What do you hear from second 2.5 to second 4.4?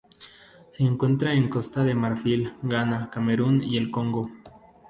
Ghana, Camerún y el Congo.